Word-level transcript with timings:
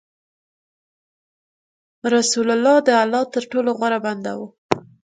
رسول 2.15 2.47
الله 2.55 2.75
د 2.87 2.89
الله 3.03 3.23
تر 3.33 3.43
ټولو 3.51 3.69
غوره 3.79 3.99
بنده 4.05 4.31
و. 4.39 4.41